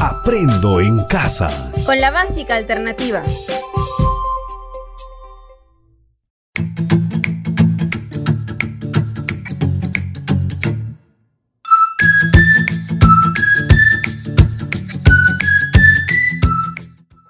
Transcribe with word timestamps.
Aprendo 0.00 0.80
en 0.80 1.04
casa. 1.04 1.50
Con 1.84 2.00
la 2.00 2.10
básica 2.10 2.56
alternativa. 2.56 3.22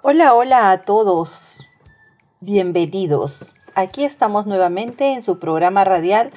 Hola, 0.03 0.35
hola 0.35 0.71
a 0.71 0.79
todos. 0.85 1.61
Bienvenidos. 2.41 3.59
Aquí 3.75 4.05
estamos 4.05 4.47
nuevamente 4.47 5.13
en 5.15 5.23
su 5.23 5.39
programa 5.39 5.85
radial 5.85 6.33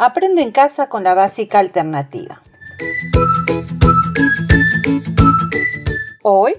Aprendo 0.00 0.40
en 0.40 0.52
casa 0.52 0.88
con 0.88 1.02
la 1.02 1.14
básica 1.14 1.58
alternativa. 1.58 2.40
Hoy 6.30 6.56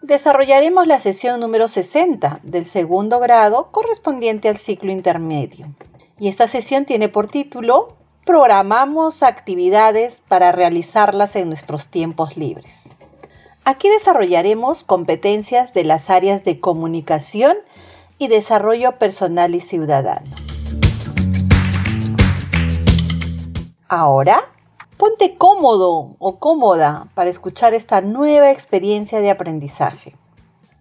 desarrollaremos 0.00 0.86
la 0.86 0.98
sesión 0.98 1.38
número 1.38 1.68
60 1.68 2.40
del 2.42 2.64
segundo 2.64 3.20
grado 3.20 3.70
correspondiente 3.72 4.48
al 4.48 4.56
ciclo 4.56 4.90
intermedio. 4.90 5.66
Y 6.18 6.28
esta 6.28 6.48
sesión 6.48 6.86
tiene 6.86 7.10
por 7.10 7.26
título 7.26 7.98
Programamos 8.24 9.22
actividades 9.22 10.22
para 10.26 10.50
realizarlas 10.50 11.36
en 11.36 11.48
nuestros 11.48 11.88
tiempos 11.88 12.38
libres. 12.38 12.88
Aquí 13.64 13.90
desarrollaremos 13.90 14.82
competencias 14.82 15.74
de 15.74 15.84
las 15.84 16.08
áreas 16.08 16.44
de 16.44 16.58
comunicación 16.58 17.58
y 18.16 18.28
desarrollo 18.28 18.96
personal 18.98 19.54
y 19.54 19.60
ciudadano. 19.60 20.24
Ahora, 23.88 24.40
ponte 25.00 25.38
cómodo 25.38 26.14
o 26.18 26.38
cómoda 26.38 27.08
para 27.14 27.30
escuchar 27.30 27.72
esta 27.72 28.02
nueva 28.02 28.50
experiencia 28.50 29.22
de 29.22 29.30
aprendizaje. 29.30 30.14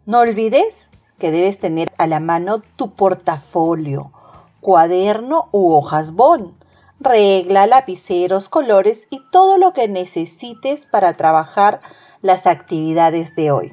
No 0.06 0.20
olvides 0.20 0.92
que 1.18 1.32
debes 1.32 1.60
tener 1.60 1.90
a 1.98 2.06
la 2.06 2.20
mano 2.20 2.62
tu 2.76 2.92
portafolio, 2.92 4.12
cuaderno 4.60 5.48
u 5.54 5.74
hojas 5.74 6.12
bond, 6.12 6.52
regla, 7.00 7.66
lapiceros, 7.66 8.50
colores 8.50 9.08
y 9.10 9.22
todo 9.32 9.58
lo 9.58 9.72
que 9.72 9.88
necesites 9.88 10.86
para 10.86 11.14
trabajar 11.14 11.80
las 12.22 12.46
actividades 12.46 13.38
de 13.38 13.52
hoy. 13.52 13.72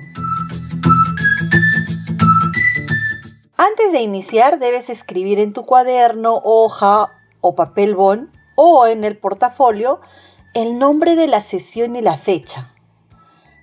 Antes 3.56 3.91
de 3.91 4.00
iniciar 4.00 4.61
debes 4.61 4.91
escribir 4.91 5.41
en 5.41 5.52
tu 5.52 5.67
cuaderno, 5.67 6.41
hoja 6.44 7.11
o 7.41 7.56
papel 7.56 7.97
bond 7.97 8.28
o 8.55 8.86
en 8.86 9.02
el 9.02 9.19
portafolio 9.19 10.00
el 10.56 10.78
nombre 10.78 11.16
de 11.16 11.26
la 11.26 11.42
sesión 11.42 11.96
y 11.96 12.00
la 12.00 12.16
fecha. 12.16 12.72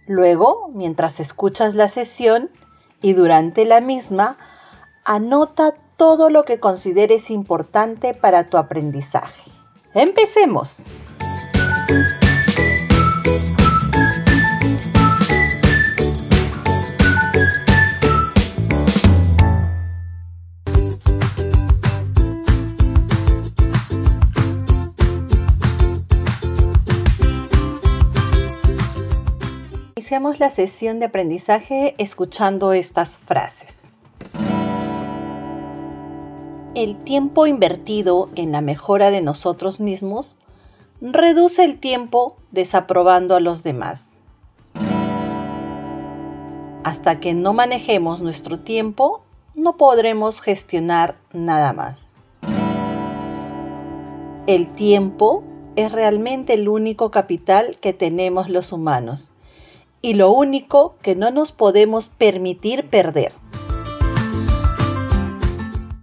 Luego, 0.05 0.69
mientras 0.75 1.19
escuchas 1.19 1.73
la 1.73 1.89
sesión 1.89 2.51
y 3.01 3.13
durante 3.13 3.65
la 3.65 3.81
misma, 3.81 4.37
anota 5.03 5.73
todo 5.97 6.29
lo 6.29 6.45
que 6.45 6.59
consideres 6.59 7.31
importante 7.31 8.13
para 8.13 8.43
tu 8.43 8.57
aprendizaje. 8.57 9.49
Empecemos. 9.95 10.85
Iniciamos 30.13 30.39
la 30.39 30.51
sesión 30.51 30.99
de 30.99 31.07
aprendizaje 31.07 31.95
escuchando 31.97 32.71
estas 32.71 33.17
frases. 33.17 33.97
El 36.75 36.97
tiempo 36.97 37.47
invertido 37.47 38.29
en 38.35 38.51
la 38.51 38.61
mejora 38.61 39.09
de 39.09 39.21
nosotros 39.21 39.79
mismos 39.79 40.37
reduce 41.01 41.63
el 41.63 41.79
tiempo 41.79 42.37
desaprobando 42.51 43.35
a 43.35 43.39
los 43.39 43.63
demás. 43.63 44.21
Hasta 46.83 47.19
que 47.19 47.33
no 47.33 47.53
manejemos 47.53 48.21
nuestro 48.21 48.59
tiempo, 48.59 49.23
no 49.55 49.77
podremos 49.77 50.41
gestionar 50.41 51.15
nada 51.31 51.73
más. 51.73 52.11
El 54.45 54.69
tiempo 54.73 55.43
es 55.75 55.91
realmente 55.91 56.53
el 56.53 56.69
único 56.69 57.09
capital 57.09 57.77
que 57.81 57.93
tenemos 57.93 58.47
los 58.47 58.71
humanos 58.71 59.32
y 60.03 60.15
lo 60.15 60.31
único 60.31 60.97
que 61.01 61.15
no 61.15 61.31
nos 61.31 61.53
podemos 61.53 62.09
permitir 62.09 62.89
perder. 62.89 63.31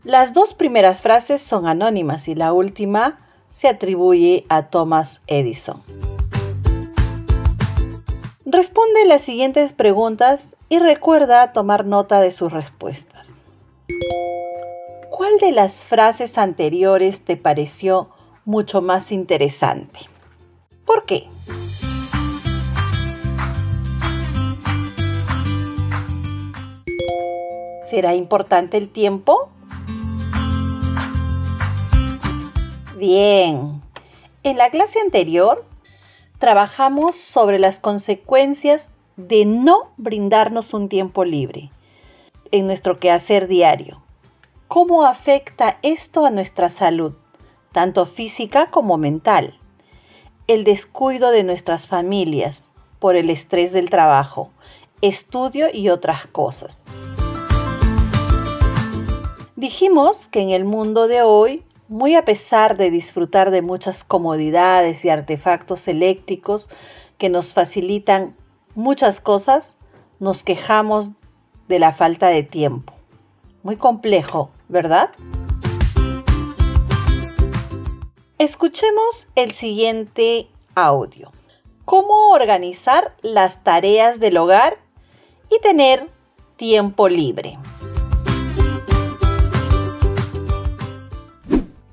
Las 0.03 0.33
dos 0.33 0.55
primeras 0.55 1.03
frases 1.03 1.43
son 1.43 1.69
anónimas 1.69 2.27
y 2.27 2.35
la 2.35 2.55
última 2.55 3.21
se 3.51 3.69
atribuye 3.69 4.47
a 4.49 4.71
Thomas 4.71 5.21
Edison. 5.27 5.83
Responde 8.47 9.05
las 9.05 9.23
siguientes 9.23 9.75
preguntas 9.75 10.57
y 10.71 10.79
recuerda 10.79 11.53
tomar 11.53 11.85
nota 11.85 12.23
de 12.23 12.33
sus 12.33 12.53
respuestas. 12.53 13.45
¿Cuál 15.11 15.39
de 15.41 15.53
las 15.53 15.85
frases 15.85 16.39
anteriores 16.39 17.27
te 17.27 17.37
pareció 17.37 18.09
mucho 18.47 18.81
más 18.81 19.13
interesante? 19.13 20.01
¿Por 20.87 21.05
qué? 21.05 21.29
¿Será 27.91 28.15
importante 28.15 28.77
el 28.77 28.89
tiempo? 28.89 29.49
Bien. 32.97 33.83
En 34.45 34.59
la 34.59 34.71
clase 34.71 35.01
anterior 35.01 35.67
trabajamos 36.39 37.17
sobre 37.17 37.59
las 37.59 37.81
consecuencias 37.81 38.93
de 39.17 39.45
no 39.45 39.91
brindarnos 39.97 40.73
un 40.73 40.89
tiempo 40.89 41.25
libre 41.25 41.73
en 42.53 42.69
nuestro 42.69 43.01
quehacer 43.01 43.49
diario. 43.49 44.01
¿Cómo 44.69 45.05
afecta 45.05 45.81
esto 45.83 46.25
a 46.25 46.31
nuestra 46.31 46.71
salud, 46.71 47.17
tanto 47.73 48.07
física 48.07 48.71
como 48.71 48.99
mental? 48.99 49.59
El 50.47 50.63
descuido 50.63 51.33
de 51.33 51.43
nuestras 51.43 51.89
familias 51.89 52.71
por 53.01 53.17
el 53.17 53.31
estrés 53.31 53.73
del 53.73 53.91
trabajo, 53.91 54.51
estudio 55.01 55.75
y 55.75 55.89
otras 55.89 56.29
cosas. 56.29 56.87
Dijimos 59.61 60.27
que 60.27 60.41
en 60.41 60.49
el 60.49 60.65
mundo 60.65 61.07
de 61.07 61.21
hoy, 61.21 61.63
muy 61.87 62.15
a 62.15 62.25
pesar 62.25 62.79
de 62.79 62.91
disfrutar 62.91 63.51
de 63.51 63.61
muchas 63.61 64.05
comodidades 64.05 65.05
y 65.05 65.11
artefactos 65.11 65.87
eléctricos 65.87 66.71
que 67.19 67.29
nos 67.29 67.53
facilitan 67.53 68.35
muchas 68.75 69.21
cosas, 69.21 69.77
nos 70.19 70.45
quejamos 70.45 71.11
de 71.69 71.79
la 71.79 71.93
falta 71.93 72.29
de 72.29 72.43
tiempo. 72.43 72.95
Muy 73.63 73.77
complejo, 73.77 74.49
¿verdad? 74.71 75.11
Escuchemos 78.39 79.29
el 79.35 79.51
siguiente 79.51 80.49
audio. 80.75 81.33
¿Cómo 81.85 82.31
organizar 82.31 83.15
las 83.21 83.63
tareas 83.63 84.21
del 84.21 84.39
hogar 84.39 84.79
y 85.51 85.61
tener 85.61 86.09
tiempo 86.57 87.11
libre? 87.11 87.59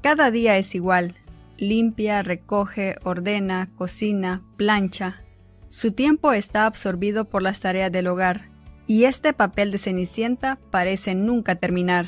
Cada 0.07 0.31
día 0.31 0.55
es 0.55 0.73
igual. 0.73 1.15
Limpia, 1.57 2.21
recoge, 2.21 2.95
ordena, 3.03 3.67
cocina, 3.75 4.41
plancha. 4.55 5.21
Su 5.67 5.91
tiempo 5.91 6.31
está 6.31 6.65
absorbido 6.65 7.25
por 7.25 7.41
las 7.41 7.59
tareas 7.59 7.91
del 7.91 8.07
hogar, 8.07 8.45
y 8.87 9.03
este 9.03 9.33
papel 9.33 9.69
de 9.69 9.79
Cenicienta 9.79 10.59
parece 10.71 11.13
nunca 11.13 11.55
terminar. 11.55 12.05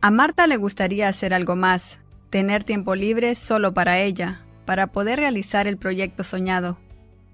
A 0.00 0.10
Marta 0.10 0.46
le 0.46 0.56
gustaría 0.56 1.06
hacer 1.06 1.34
algo 1.34 1.54
más, 1.54 1.98
tener 2.30 2.64
tiempo 2.64 2.94
libre 2.94 3.34
solo 3.34 3.74
para 3.74 4.00
ella, 4.00 4.40
para 4.64 4.86
poder 4.86 5.18
realizar 5.18 5.66
el 5.66 5.76
proyecto 5.76 6.24
soñado. 6.24 6.78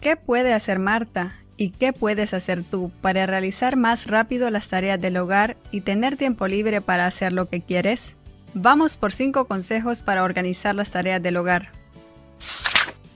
¿Qué 0.00 0.16
puede 0.16 0.54
hacer 0.54 0.80
Marta 0.80 1.34
y 1.56 1.70
qué 1.70 1.92
puedes 1.92 2.34
hacer 2.34 2.64
tú 2.64 2.90
para 3.00 3.26
realizar 3.26 3.76
más 3.76 4.08
rápido 4.08 4.50
las 4.50 4.66
tareas 4.66 5.00
del 5.00 5.18
hogar 5.18 5.56
y 5.70 5.82
tener 5.82 6.16
tiempo 6.16 6.48
libre 6.48 6.80
para 6.80 7.06
hacer 7.06 7.32
lo 7.32 7.48
que 7.48 7.60
quieres? 7.60 8.16
Vamos 8.54 8.96
por 8.96 9.12
5 9.12 9.46
consejos 9.46 10.02
para 10.02 10.24
organizar 10.24 10.74
las 10.74 10.90
tareas 10.90 11.22
del 11.22 11.36
hogar. 11.36 11.70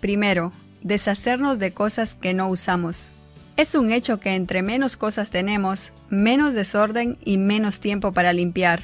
Primero, 0.01 0.53
deshacernos 0.83 1.59
de 1.59 1.73
cosas 1.73 2.15
que 2.15 2.35
no 2.35 2.49
usamos. 2.49 3.09
Es 3.57 3.75
un 3.75 3.91
hecho 3.91 4.21
que 4.21 4.35
entre 4.35 4.63
menos 4.63 4.97
cosas 4.97 5.31
tenemos, 5.31 5.93
menos 6.09 6.55
desorden 6.55 7.19
y 7.25 7.39
menos 7.39 7.81
tiempo 7.81 8.13
para 8.13 8.33
limpiar. 8.33 8.83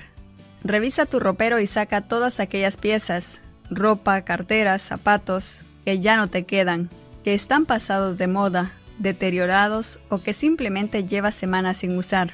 Revisa 0.64 1.06
tu 1.06 1.20
ropero 1.20 1.61
y 1.61 1.67
saca 1.67 2.02
todas 2.02 2.41
aquellas 2.41 2.76
piezas, 2.76 3.41
ropa, 3.70 4.23
carteras, 4.23 4.82
zapatos, 4.82 5.62
que 5.85 6.00
ya 6.00 6.17
no 6.17 6.29
te 6.29 6.44
quedan, 6.44 6.88
que 7.25 7.35
están 7.35 7.64
pasados 7.64 8.19
de 8.19 8.26
moda, 8.26 8.73
deteriorados 8.99 10.00
o 10.08 10.19
que 10.19 10.32
simplemente 10.32 11.05
llevas 11.05 11.35
semanas 11.35 11.79
sin 11.79 11.97
usar. 11.97 12.32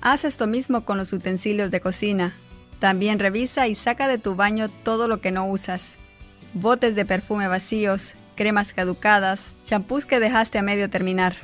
Haz 0.00 0.24
esto 0.24 0.46
mismo 0.46 0.84
con 0.84 0.98
los 0.98 1.12
utensilios 1.12 1.70
de 1.70 1.80
cocina. 1.80 2.34
También 2.80 3.18
revisa 3.18 3.68
y 3.68 3.74
saca 3.74 4.08
de 4.08 4.18
tu 4.18 4.34
baño 4.34 4.68
todo 4.68 5.06
lo 5.06 5.20
que 5.20 5.30
no 5.30 5.46
usas. 5.46 5.96
Botes 6.54 6.96
de 6.96 7.04
perfume 7.04 7.46
vacíos, 7.46 8.14
cremas 8.34 8.72
caducadas, 8.72 9.58
champús 9.64 10.06
que 10.06 10.18
dejaste 10.18 10.58
a 10.58 10.62
medio 10.62 10.88
terminar. 10.88 11.36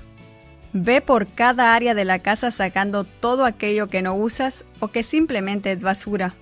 Ve 0.73 1.01
por 1.01 1.27
cada 1.27 1.75
área 1.75 1.95
de 1.95 2.07
la 2.07 2.19
casa 2.19 2.51
sacando 2.51 3.05
todo 3.05 3.45
aquello 3.45 3.87
que 3.87 4.03
no 4.03 4.15
usas 4.15 4.65
o 4.81 4.89
que 4.89 5.03
simplemente 5.03 5.73
es 5.73 5.83
basura. 5.83 6.35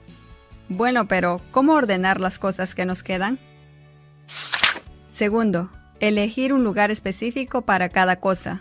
Bueno, 0.68 1.06
pero 1.06 1.40
¿cómo 1.50 1.74
ordenar 1.74 2.20
las 2.20 2.38
cosas 2.38 2.74
que 2.74 2.86
nos 2.86 3.02
quedan? 3.02 3.38
Segundo, 5.12 5.70
elegir 6.00 6.52
un 6.52 6.64
lugar 6.64 6.90
específico 6.90 7.62
para 7.62 7.88
cada 7.88 8.16
cosa. 8.16 8.60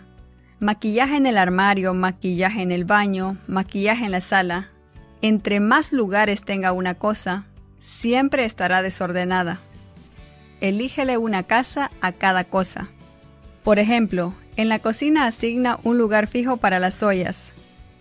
Maquillaje 0.60 1.16
en 1.16 1.26
el 1.26 1.38
armario, 1.38 1.94
maquillaje 1.94 2.62
en 2.62 2.72
el 2.72 2.84
baño, 2.84 3.38
maquillaje 3.46 4.04
en 4.04 4.12
la 4.12 4.20
sala. 4.20 4.73
Entre 5.24 5.58
más 5.58 5.90
lugares 5.90 6.42
tenga 6.42 6.72
una 6.72 6.96
cosa, 6.96 7.46
siempre 7.80 8.44
estará 8.44 8.82
desordenada. 8.82 9.58
Elígele 10.60 11.16
una 11.16 11.44
casa 11.44 11.90
a 12.02 12.12
cada 12.12 12.44
cosa. 12.44 12.88
Por 13.62 13.78
ejemplo, 13.78 14.34
en 14.56 14.68
la 14.68 14.80
cocina 14.80 15.24
asigna 15.24 15.78
un 15.82 15.96
lugar 15.96 16.26
fijo 16.26 16.58
para 16.58 16.78
las 16.78 17.02
ollas, 17.02 17.54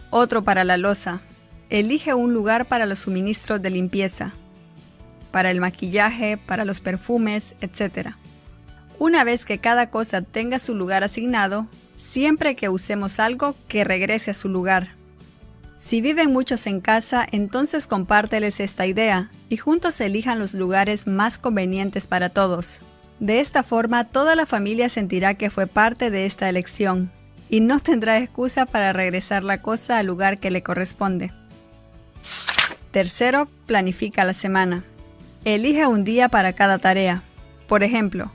otro 0.09 0.43
para 0.43 0.65
la 0.65 0.75
loza. 0.75 1.21
Elige 1.69 2.13
un 2.13 2.33
lugar 2.33 2.65
para 2.65 2.85
los 2.85 2.99
suministros 2.99 3.61
de 3.61 3.69
limpieza, 3.69 4.33
para 5.31 5.49
el 5.49 5.61
maquillaje, 5.61 6.35
para 6.35 6.65
los 6.65 6.81
perfumes, 6.81 7.55
etc. 7.61 8.09
Una 8.99 9.23
vez 9.23 9.45
que 9.45 9.59
cada 9.59 9.89
cosa 9.89 10.23
tenga 10.23 10.59
su 10.59 10.75
lugar 10.75 11.05
asignado, 11.05 11.67
siempre 11.95 12.57
que 12.57 12.67
usemos 12.67 13.17
algo 13.21 13.55
que 13.69 13.85
regrese 13.85 14.31
a 14.31 14.33
su 14.33 14.49
lugar. 14.49 15.01
Si 15.83 15.99
viven 15.99 16.31
muchos 16.31 16.65
en 16.65 16.79
casa, 16.79 17.27
entonces 17.29 17.87
compárteles 17.87 18.61
esta 18.61 18.85
idea 18.85 19.29
y 19.49 19.57
juntos 19.57 19.99
elijan 19.99 20.39
los 20.39 20.53
lugares 20.53 21.07
más 21.07 21.37
convenientes 21.37 22.07
para 22.07 22.29
todos. 22.29 22.79
De 23.19 23.41
esta 23.41 23.63
forma, 23.63 24.05
toda 24.05 24.37
la 24.37 24.45
familia 24.45 24.87
sentirá 24.87 25.33
que 25.33 25.49
fue 25.49 25.67
parte 25.67 26.09
de 26.09 26.25
esta 26.25 26.47
elección 26.47 27.11
y 27.49 27.59
no 27.59 27.81
tendrá 27.81 28.17
excusa 28.17 28.65
para 28.65 28.93
regresar 28.93 29.43
la 29.43 29.61
cosa 29.61 29.97
al 29.97 30.07
lugar 30.07 30.39
que 30.39 30.51
le 30.51 30.63
corresponde. 30.63 31.33
Tercero, 32.91 33.49
planifica 33.65 34.23
la 34.23 34.33
semana. 34.33 34.85
Elige 35.43 35.85
un 35.85 36.05
día 36.05 36.29
para 36.29 36.53
cada 36.53 36.79
tarea. 36.79 37.23
Por 37.67 37.83
ejemplo, 37.83 38.31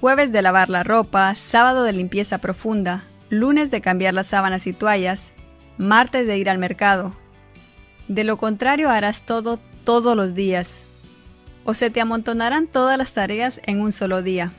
jueves 0.00 0.32
de 0.32 0.40
lavar 0.40 0.70
la 0.70 0.84
ropa, 0.84 1.34
sábado 1.34 1.84
de 1.84 1.92
limpieza 1.92 2.38
profunda, 2.38 3.04
lunes 3.28 3.70
de 3.70 3.82
cambiar 3.82 4.14
las 4.14 4.28
sábanas 4.28 4.66
y 4.66 4.72
toallas, 4.72 5.34
martes 5.78 6.26
de 6.26 6.36
ir 6.36 6.50
al 6.50 6.58
mercado. 6.58 7.14
De 8.08 8.24
lo 8.24 8.36
contrario 8.36 8.90
harás 8.90 9.22
todo 9.22 9.58
todos 9.84 10.16
los 10.16 10.34
días, 10.34 10.82
o 11.64 11.74
se 11.74 11.90
te 11.90 12.00
amontonarán 12.00 12.66
todas 12.66 12.98
las 12.98 13.12
tareas 13.12 13.60
en 13.64 13.80
un 13.80 13.92
solo 13.92 14.22
día. 14.22 14.52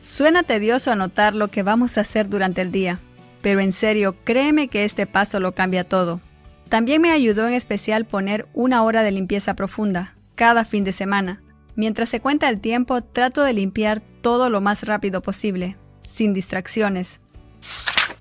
Suena 0.00 0.42
tedioso 0.42 0.90
anotar 0.90 1.34
lo 1.34 1.48
que 1.48 1.62
vamos 1.62 1.96
a 1.96 2.00
hacer 2.00 2.28
durante 2.28 2.60
el 2.60 2.72
día, 2.72 2.98
pero 3.40 3.60
en 3.60 3.72
serio, 3.72 4.16
créeme 4.24 4.68
que 4.68 4.84
este 4.84 5.06
paso 5.06 5.40
lo 5.40 5.52
cambia 5.52 5.84
todo. 5.84 6.20
También 6.68 7.02
me 7.02 7.10
ayudó 7.10 7.46
en 7.46 7.54
especial 7.54 8.06
poner 8.06 8.46
una 8.54 8.82
hora 8.82 9.02
de 9.02 9.12
limpieza 9.12 9.54
profunda, 9.54 10.14
cada 10.34 10.64
fin 10.64 10.84
de 10.84 10.92
semana. 10.92 11.42
Mientras 11.76 12.08
se 12.08 12.20
cuenta 12.20 12.48
el 12.48 12.60
tiempo, 12.60 13.02
trato 13.02 13.42
de 13.42 13.52
limpiar 13.52 14.00
todo 14.22 14.48
lo 14.48 14.60
más 14.60 14.84
rápido 14.84 15.22
posible, 15.22 15.76
sin 16.10 16.32
distracciones. 16.32 17.20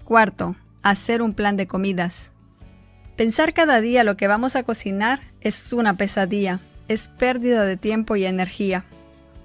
Cuarto, 0.03 0.55
hacer 0.83 1.22
un 1.22 1.33
plan 1.33 1.57
de 1.57 1.68
comidas. 1.68 2.31
Pensar 3.16 3.54
cada 3.54 3.81
día 3.81 4.04
lo 4.04 4.18
que 4.18 4.28
vamos 4.28 4.56
a 4.56 4.63
cocinar 4.63 5.19
es 5.42 5.74
una 5.74 5.95
pesadilla, 5.95 6.60
es 6.88 7.07
pérdida 7.07 7.66
de 7.66 7.78
tiempo 7.78 8.16
y 8.16 8.25
energía. 8.25 8.86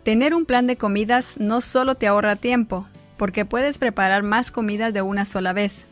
Tener 0.02 0.34
un 0.34 0.46
plan 0.46 0.66
de 0.66 0.76
comidas 0.76 1.34
no 1.38 1.60
solo 1.60 1.96
te 1.96 2.06
ahorra 2.06 2.36
tiempo, 2.36 2.86
porque 3.16 3.44
puedes 3.44 3.78
preparar 3.78 4.22
más 4.22 4.50
comidas 4.50 4.94
de 4.94 5.02
una 5.02 5.24
sola 5.24 5.52
vez, 5.52 5.84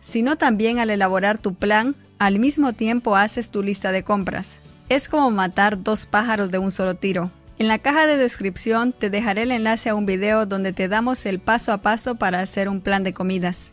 sino 0.00 0.36
también 0.36 0.78
al 0.78 0.90
elaborar 0.90 1.38
tu 1.38 1.54
plan, 1.54 1.94
al 2.18 2.38
mismo 2.38 2.72
tiempo 2.72 3.16
haces 3.16 3.50
tu 3.50 3.62
lista 3.62 3.92
de 3.92 4.02
compras. 4.02 4.48
Es 4.88 5.08
como 5.08 5.30
matar 5.30 5.82
dos 5.82 6.06
pájaros 6.06 6.50
de 6.50 6.58
un 6.58 6.70
solo 6.70 6.96
tiro. 6.96 7.30
En 7.58 7.68
la 7.68 7.78
caja 7.78 8.06
de 8.06 8.16
descripción 8.16 8.92
te 8.92 9.10
dejaré 9.10 9.42
el 9.42 9.52
enlace 9.52 9.88
a 9.88 9.94
un 9.94 10.06
video 10.06 10.46
donde 10.46 10.72
te 10.72 10.88
damos 10.88 11.24
el 11.26 11.38
paso 11.38 11.72
a 11.72 11.78
paso 11.78 12.16
para 12.16 12.40
hacer 12.40 12.68
un 12.68 12.80
plan 12.80 13.04
de 13.04 13.14
comidas. 13.14 13.72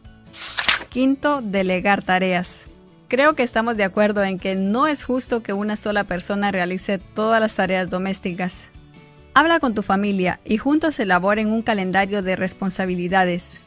Quinto, 0.90 1.42
delegar 1.44 2.02
tareas. 2.02 2.50
Creo 3.10 3.36
que 3.36 3.44
estamos 3.44 3.78
de 3.78 3.84
acuerdo 3.84 4.24
en 4.24 4.40
que 4.40 4.56
no 4.56 4.88
es 4.88 5.04
justo 5.04 5.44
que 5.44 5.54
una 5.54 5.76
sola 5.76 6.06
persona 6.06 6.52
realice 6.52 6.98
todas 6.98 7.40
las 7.40 7.54
tareas 7.54 7.92
domésticas. 7.92 8.56
Habla 9.36 9.60
con 9.60 9.76
tu 9.76 9.84
familia 9.84 10.40
y 10.44 10.58
juntos 10.58 11.00
elaboren 11.00 11.52
un 11.52 11.62
calendario 11.62 12.24
de 12.24 12.36
responsabilidades. 12.36 13.60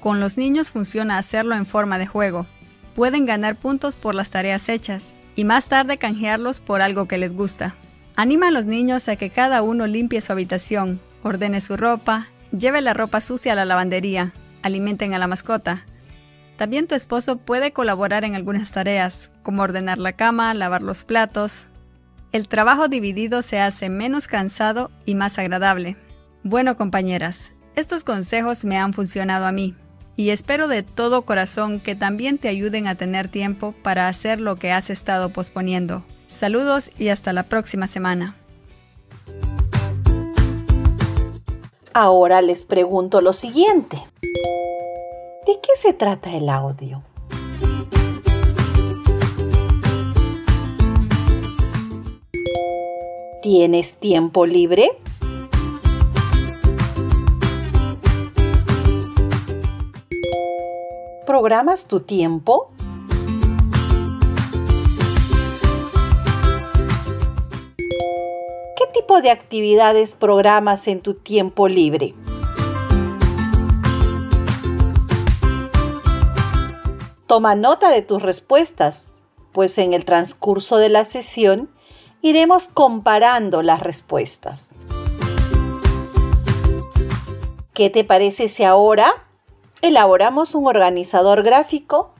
Con 0.00 0.18
los 0.18 0.36
niños 0.36 0.72
funciona 0.72 1.18
hacerlo 1.18 1.54
en 1.54 1.66
forma 1.66 1.98
de 1.98 2.06
juego. 2.06 2.46
Pueden 2.96 3.26
ganar 3.26 3.54
puntos 3.54 3.94
por 3.94 4.16
las 4.16 4.30
tareas 4.30 4.68
hechas 4.68 5.12
y 5.36 5.44
más 5.44 5.66
tarde 5.66 5.98
canjearlos 5.98 6.58
por 6.58 6.82
algo 6.82 7.06
que 7.06 7.18
les 7.18 7.32
gusta. 7.32 7.76
Anima 8.16 8.48
a 8.48 8.50
los 8.50 8.66
niños 8.66 9.08
a 9.08 9.14
que 9.14 9.30
cada 9.30 9.62
uno 9.62 9.86
limpie 9.86 10.20
su 10.20 10.32
habitación, 10.32 11.00
ordene 11.22 11.60
su 11.60 11.76
ropa, 11.76 12.26
lleve 12.50 12.80
la 12.80 12.92
ropa 12.92 13.20
sucia 13.20 13.52
a 13.52 13.56
la 13.56 13.64
lavandería, 13.64 14.32
alimenten 14.62 15.14
a 15.14 15.18
la 15.18 15.28
mascota. 15.28 15.84
También 16.60 16.86
tu 16.86 16.94
esposo 16.94 17.38
puede 17.38 17.72
colaborar 17.72 18.22
en 18.22 18.34
algunas 18.34 18.70
tareas, 18.70 19.30
como 19.42 19.62
ordenar 19.62 19.96
la 19.96 20.12
cama, 20.12 20.52
lavar 20.52 20.82
los 20.82 21.04
platos. 21.04 21.68
El 22.32 22.48
trabajo 22.48 22.86
dividido 22.86 23.40
se 23.40 23.58
hace 23.58 23.88
menos 23.88 24.28
cansado 24.28 24.90
y 25.06 25.14
más 25.14 25.38
agradable. 25.38 25.96
Bueno, 26.42 26.76
compañeras, 26.76 27.52
estos 27.76 28.04
consejos 28.04 28.66
me 28.66 28.76
han 28.76 28.92
funcionado 28.92 29.46
a 29.46 29.52
mí 29.52 29.74
y 30.16 30.28
espero 30.28 30.68
de 30.68 30.82
todo 30.82 31.22
corazón 31.22 31.80
que 31.80 31.94
también 31.94 32.36
te 32.36 32.48
ayuden 32.48 32.88
a 32.88 32.94
tener 32.94 33.30
tiempo 33.30 33.74
para 33.82 34.08
hacer 34.08 34.38
lo 34.38 34.56
que 34.56 34.70
has 34.70 34.90
estado 34.90 35.32
posponiendo. 35.32 36.04
Saludos 36.28 36.90
y 36.98 37.08
hasta 37.08 37.32
la 37.32 37.44
próxima 37.44 37.86
semana. 37.86 38.36
Ahora 41.94 42.42
les 42.42 42.66
pregunto 42.66 43.22
lo 43.22 43.32
siguiente. 43.32 43.96
¿De 45.50 45.58
qué 45.60 45.72
se 45.76 45.92
trata 45.92 46.30
el 46.32 46.48
audio? 46.48 47.02
¿Tienes 53.42 53.94
tiempo 53.94 54.46
libre? 54.46 54.88
¿Programas 61.26 61.88
tu 61.88 61.98
tiempo? 61.98 62.70
¿Qué 68.76 68.84
tipo 68.94 69.20
de 69.20 69.32
actividades 69.32 70.14
programas 70.14 70.86
en 70.86 71.00
tu 71.00 71.14
tiempo 71.14 71.66
libre? 71.66 72.14
Toma 77.30 77.54
nota 77.54 77.90
de 77.90 78.02
tus 78.02 78.22
respuestas, 78.22 79.14
pues 79.52 79.78
en 79.78 79.92
el 79.92 80.04
transcurso 80.04 80.78
de 80.78 80.88
la 80.88 81.04
sesión 81.04 81.70
iremos 82.22 82.66
comparando 82.66 83.62
las 83.62 83.78
respuestas. 83.78 84.80
¿Qué 87.72 87.88
te 87.88 88.02
parece 88.02 88.48
si 88.48 88.64
ahora 88.64 89.14
elaboramos 89.80 90.56
un 90.56 90.66
organizador 90.66 91.44
gráfico 91.44 92.12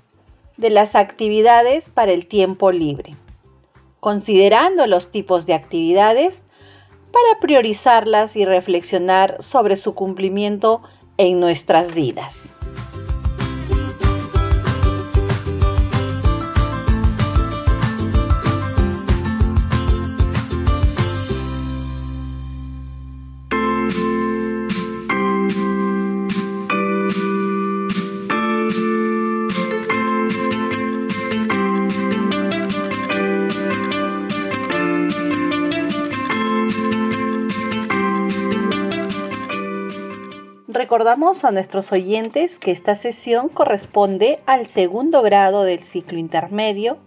de 0.56 0.70
las 0.70 0.94
actividades 0.94 1.90
para 1.90 2.12
el 2.12 2.28
tiempo 2.28 2.70
libre, 2.70 3.16
considerando 3.98 4.86
los 4.86 5.10
tipos 5.10 5.44
de 5.44 5.54
actividades 5.54 6.46
para 7.10 7.40
priorizarlas 7.40 8.36
y 8.36 8.44
reflexionar 8.44 9.38
sobre 9.42 9.76
su 9.76 9.92
cumplimiento 9.96 10.82
en 11.16 11.40
nuestras 11.40 11.96
vidas? 11.96 12.54
Recordamos 40.90 41.44
a 41.44 41.52
nuestros 41.52 41.92
oyentes 41.92 42.58
que 42.58 42.72
esta 42.72 42.96
sesión 42.96 43.48
corresponde 43.48 44.40
al 44.46 44.66
segundo 44.66 45.22
grado 45.22 45.62
del 45.62 45.84
ciclo 45.84 46.18
intermedio 46.18 46.98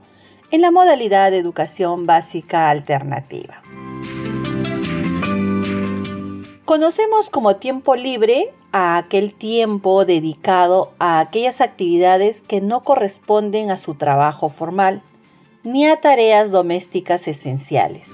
en 0.51 0.61
la 0.61 0.71
modalidad 0.71 1.31
de 1.31 1.39
educación 1.39 2.05
básica 2.05 2.69
alternativa. 2.69 3.61
Conocemos 6.63 7.29
como 7.29 7.57
tiempo 7.57 7.97
libre 7.97 8.53
a 8.71 8.95
aquel 8.95 9.35
tiempo 9.35 10.05
dedicado 10.05 10.93
a 10.97 11.19
aquellas 11.19 11.59
actividades 11.59 12.41
que 12.41 12.61
no 12.61 12.85
corresponden 12.85 13.69
a 13.69 13.77
su 13.77 13.95
trabajo 13.95 14.47
formal 14.47 15.01
ni 15.63 15.85
a 15.87 15.99
tareas 15.99 16.51
domésticas 16.51 17.27
esenciales. 17.27 18.09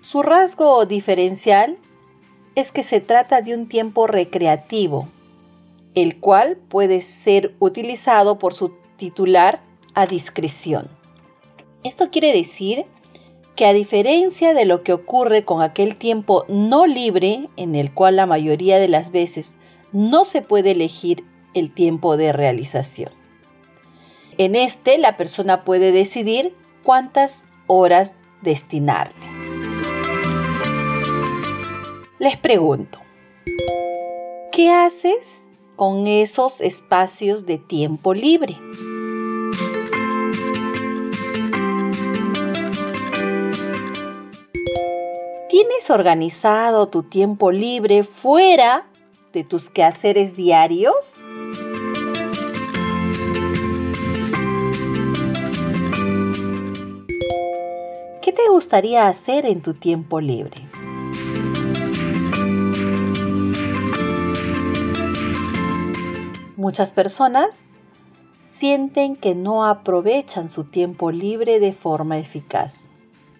Su 0.00 0.22
rasgo 0.22 0.84
diferencial 0.84 1.78
es 2.54 2.72
que 2.72 2.84
se 2.84 3.00
trata 3.00 3.42
de 3.42 3.54
un 3.54 3.68
tiempo 3.68 4.06
recreativo, 4.06 5.08
el 5.94 6.18
cual 6.18 6.56
puede 6.56 7.02
ser 7.02 7.54
utilizado 7.58 8.38
por 8.38 8.54
su 8.54 8.72
titular 8.96 9.60
a 9.94 10.06
discreción. 10.06 10.88
Esto 11.82 12.10
quiere 12.10 12.32
decir 12.32 12.84
que 13.56 13.66
a 13.66 13.72
diferencia 13.72 14.54
de 14.54 14.64
lo 14.64 14.82
que 14.82 14.92
ocurre 14.92 15.44
con 15.44 15.62
aquel 15.62 15.96
tiempo 15.96 16.44
no 16.48 16.86
libre, 16.86 17.48
en 17.56 17.74
el 17.74 17.92
cual 17.92 18.16
la 18.16 18.26
mayoría 18.26 18.78
de 18.78 18.88
las 18.88 19.12
veces 19.12 19.56
no 19.92 20.24
se 20.24 20.40
puede 20.40 20.70
elegir 20.70 21.24
el 21.54 21.72
tiempo 21.72 22.16
de 22.16 22.32
realización. 22.32 23.10
En 24.38 24.54
este 24.54 24.96
la 24.98 25.16
persona 25.16 25.64
puede 25.64 25.92
decidir 25.92 26.54
cuántas 26.82 27.44
horas 27.66 28.14
destinarle. 28.40 29.31
Les 32.22 32.36
pregunto, 32.36 33.00
¿qué 34.52 34.70
haces 34.70 35.58
con 35.74 36.06
esos 36.06 36.60
espacios 36.60 37.46
de 37.46 37.58
tiempo 37.58 38.14
libre? 38.14 38.56
¿Tienes 45.48 45.90
organizado 45.90 46.86
tu 46.86 47.02
tiempo 47.02 47.50
libre 47.50 48.04
fuera 48.04 48.86
de 49.32 49.42
tus 49.42 49.68
quehaceres 49.68 50.36
diarios? 50.36 51.16
¿Qué 58.22 58.32
te 58.32 58.48
gustaría 58.48 59.08
hacer 59.08 59.44
en 59.44 59.60
tu 59.60 59.74
tiempo 59.74 60.20
libre? 60.20 60.61
Muchas 66.62 66.92
personas 66.92 67.66
sienten 68.40 69.16
que 69.16 69.34
no 69.34 69.66
aprovechan 69.66 70.48
su 70.48 70.62
tiempo 70.62 71.10
libre 71.10 71.58
de 71.58 71.72
forma 71.72 72.18
eficaz. 72.18 72.88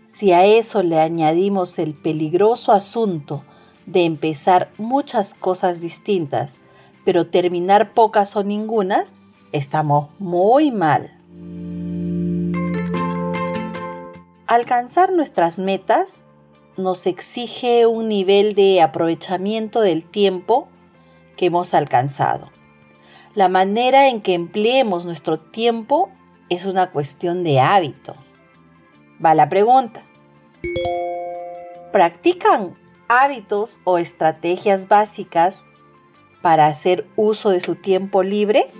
Si 0.02 0.32
a 0.32 0.44
eso 0.44 0.82
le 0.82 0.98
añadimos 0.98 1.78
el 1.78 1.94
peligroso 1.94 2.72
asunto 2.72 3.44
de 3.86 4.06
empezar 4.06 4.72
muchas 4.76 5.34
cosas 5.34 5.80
distintas, 5.80 6.58
pero 7.04 7.28
terminar 7.28 7.94
pocas 7.94 8.34
o 8.34 8.42
ningunas, 8.42 9.20
estamos 9.52 10.08
muy 10.18 10.72
mal. 10.72 11.16
Alcanzar 14.48 15.12
nuestras 15.12 15.60
metas 15.60 16.24
nos 16.76 17.06
exige 17.06 17.86
un 17.86 18.08
nivel 18.08 18.56
de 18.56 18.82
aprovechamiento 18.82 19.80
del 19.80 20.02
tiempo 20.02 20.66
que 21.36 21.46
hemos 21.46 21.72
alcanzado. 21.72 22.51
La 23.34 23.48
manera 23.48 24.08
en 24.08 24.20
que 24.20 24.34
empleemos 24.34 25.04
nuestro 25.04 25.38
tiempo 25.38 26.10
es 26.48 26.66
una 26.66 26.90
cuestión 26.90 27.44
de 27.44 27.60
hábitos 27.60 28.32
va 29.24 29.34
la 29.34 29.48
pregunta. 29.48 30.02
¿Practican 31.92 32.76
hábitos 33.08 33.78
o 33.84 33.98
estrategias 33.98 34.88
básicas 34.88 35.70
para 36.40 36.66
hacer 36.66 37.06
uso 37.16 37.50
de 37.50 37.60
su 37.60 37.76
tiempo 37.76 38.22
libre? 38.22 38.70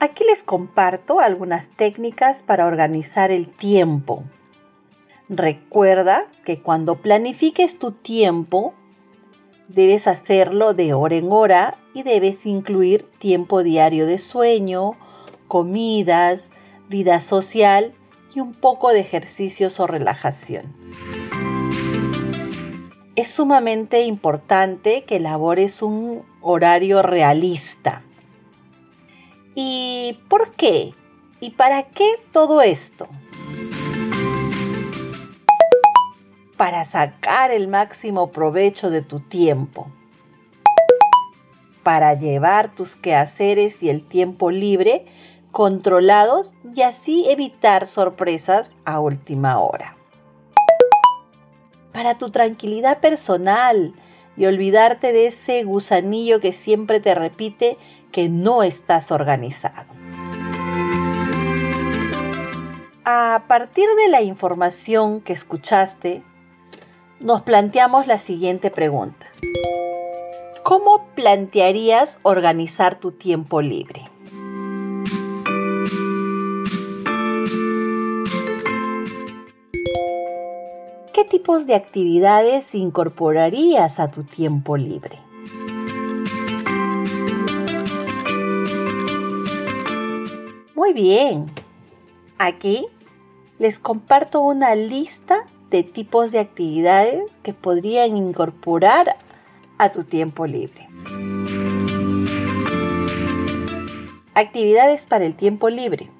Aquí 0.00 0.24
les 0.24 0.42
comparto 0.42 1.20
algunas 1.20 1.70
técnicas 1.70 2.42
para 2.42 2.66
organizar 2.66 3.30
el 3.30 3.48
tiempo. 3.48 4.24
Recuerda 5.28 6.26
que 6.44 6.62
cuando 6.62 6.96
planifiques 6.96 7.78
tu 7.78 7.92
tiempo, 7.92 8.74
Debes 9.68 10.06
hacerlo 10.06 10.74
de 10.74 10.94
hora 10.94 11.16
en 11.16 11.32
hora 11.32 11.78
y 11.92 12.04
debes 12.04 12.46
incluir 12.46 13.02
tiempo 13.18 13.64
diario 13.64 14.06
de 14.06 14.18
sueño, 14.18 14.92
comidas, 15.48 16.50
vida 16.88 17.20
social 17.20 17.92
y 18.32 18.40
un 18.40 18.54
poco 18.54 18.90
de 18.90 19.00
ejercicios 19.00 19.80
o 19.80 19.86
relajación. 19.86 20.74
Es 23.16 23.30
sumamente 23.30 24.02
importante 24.02 25.04
que 25.04 25.16
elabores 25.16 25.82
un 25.82 26.22
horario 26.42 27.02
realista. 27.02 28.02
¿Y 29.54 30.20
por 30.28 30.52
qué? 30.52 30.92
¿Y 31.40 31.50
para 31.50 31.84
qué 31.84 32.06
todo 32.30 32.62
esto? 32.62 33.08
Para 36.56 36.84
sacar 36.84 37.50
el 37.50 37.68
máximo 37.68 38.30
provecho 38.30 38.90
de 38.90 39.02
tu 39.02 39.20
tiempo, 39.20 39.88
para 41.82 42.14
llevar 42.14 42.74
tus 42.74 42.96
quehaceres 42.96 43.82
y 43.82 43.90
el 43.90 44.02
tiempo 44.02 44.50
libre 44.50 45.06
controlados 45.52 46.52
y 46.74 46.82
así 46.82 47.26
evitar 47.30 47.86
sorpresas 47.86 48.76
a 48.84 49.00
última 49.00 49.58
hora. 49.60 49.96
Para 51.92 52.18
tu 52.18 52.30
tranquilidad 52.30 53.00
personal 53.00 53.94
y 54.36 54.46
olvidarte 54.46 55.12
de 55.12 55.28
ese 55.28 55.62
gusanillo 55.64 56.40
que 56.40 56.52
siempre 56.52 57.00
te 57.00 57.14
repite 57.14 57.78
que 58.12 58.28
no 58.28 58.62
estás 58.62 59.10
organizado. 59.10 59.86
A 63.04 63.44
partir 63.46 63.88
de 63.96 64.08
la 64.08 64.20
información 64.20 65.20
que 65.20 65.32
escuchaste, 65.32 66.22
nos 67.20 67.42
planteamos 67.42 68.06
la 68.06 68.18
siguiente 68.18 68.70
pregunta. 68.70 69.26
¿Cómo 70.62 71.06
plantearías 71.14 72.18
organizar 72.22 72.98
tu 72.98 73.12
tiempo 73.12 73.62
libre? 73.62 74.02
¿Qué 81.12 81.24
tipos 81.24 81.66
de 81.66 81.74
actividades 81.74 82.74
incorporarías 82.74 84.00
a 84.00 84.10
tu 84.10 84.22
tiempo 84.22 84.76
libre? 84.76 85.18
Muy 90.74 90.92
bien. 90.92 91.50
Aquí 92.38 92.86
les 93.58 93.78
comparto 93.78 94.42
una 94.42 94.74
lista 94.74 95.46
de 95.70 95.82
tipos 95.82 96.32
de 96.32 96.38
actividades 96.38 97.22
que 97.42 97.52
podrían 97.52 98.16
incorporar 98.16 99.16
a 99.78 99.90
tu 99.90 100.04
tiempo 100.04 100.46
libre. 100.46 100.88
Actividades 104.34 105.06
para 105.06 105.24
el 105.24 105.34
tiempo 105.34 105.70
libre. 105.70 106.10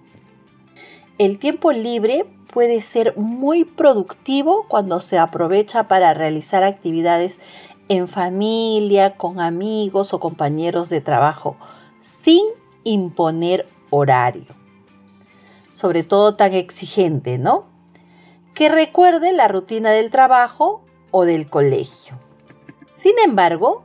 El 1.18 1.38
tiempo 1.38 1.72
libre 1.72 2.26
puede 2.52 2.80
ser 2.82 3.16
muy 3.16 3.64
productivo 3.64 4.66
cuando 4.68 5.00
se 5.00 5.18
aprovecha 5.18 5.88
para 5.88 6.14
realizar 6.14 6.62
actividades 6.62 7.38
en 7.88 8.08
familia, 8.08 9.16
con 9.16 9.40
amigos 9.40 10.12
o 10.12 10.20
compañeros 10.20 10.88
de 10.88 11.00
trabajo, 11.00 11.56
sin 12.00 12.42
imponer 12.84 13.68
horario. 13.90 14.54
Sobre 15.72 16.02
todo 16.02 16.34
tan 16.36 16.54
exigente, 16.54 17.38
¿no? 17.38 17.75
Que 18.56 18.70
recuerde 18.70 19.34
la 19.34 19.48
rutina 19.48 19.90
del 19.90 20.10
trabajo 20.10 20.82
o 21.10 21.26
del 21.26 21.50
colegio. 21.50 22.18
Sin 22.94 23.12
embargo, 23.22 23.84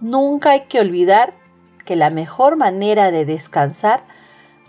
nunca 0.00 0.50
hay 0.50 0.62
que 0.62 0.80
olvidar 0.80 1.34
que 1.84 1.94
la 1.94 2.10
mejor 2.10 2.56
manera 2.56 3.12
de 3.12 3.24
descansar 3.24 4.02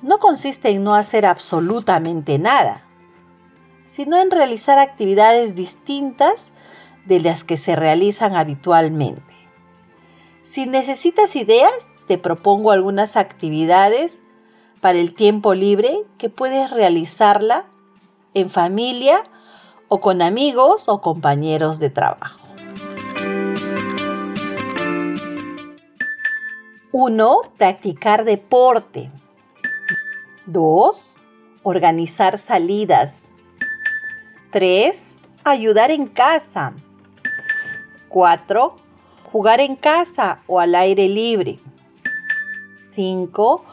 no 0.04 0.20
consiste 0.20 0.70
en 0.70 0.84
no 0.84 0.94
hacer 0.94 1.26
absolutamente 1.26 2.38
nada, 2.38 2.84
sino 3.86 4.18
en 4.22 4.30
realizar 4.30 4.78
actividades 4.78 5.56
distintas 5.56 6.54
de 7.06 7.22
las 7.22 7.44
que 7.44 7.58
se 7.58 7.76
realizan 7.76 8.36
habitualmente. 8.36 9.34
Si 10.44 10.68
necesitas 10.68 11.36
ideas, 11.36 11.74
te 12.08 12.20
propongo 12.20 12.70
algunas 12.70 13.18
actividades 13.18 14.22
para 14.80 15.00
el 15.00 15.16
tiempo 15.16 15.56
libre 15.56 16.04
que 16.20 16.30
puedes 16.30 16.70
realizarla 16.70 17.66
en 18.36 18.52
familia 18.52 19.24
o 19.88 20.00
con 20.00 20.22
amigos 20.22 20.88
o 20.88 21.02
compañeros 21.02 21.80
de 21.80 21.90
trabajo. 21.90 22.46
1. 26.92 27.42
Practicar 27.58 28.24
deporte. 28.24 29.12
2. 30.46 31.28
Organizar 31.64 32.38
salidas. 32.38 33.36
3. 34.52 35.20
Ayudar 35.44 35.92
en 35.92 36.08
casa. 36.08 36.74
4. 38.08 38.76
Jugar 39.32 39.60
en 39.60 39.76
casa 39.76 40.40
o 40.48 40.62
al 40.62 40.74
aire 40.76 41.10
libre. 41.10 41.60
5. 42.92 43.64